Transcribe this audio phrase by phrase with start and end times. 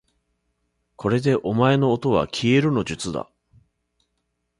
[0.95, 3.29] これでお前のおとはきえるの術だ